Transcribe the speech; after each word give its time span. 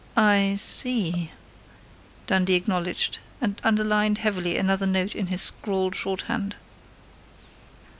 "I 0.17 0.55
see," 0.57 1.31
Dundee 2.25 2.55
acknowledged, 2.55 3.19
and 3.39 3.61
underlined 3.63 4.17
heavily 4.17 4.57
another 4.57 4.87
note 4.87 5.15
in 5.15 5.27
his 5.27 5.43
scrawled 5.43 5.93
shorthand. 5.93 6.55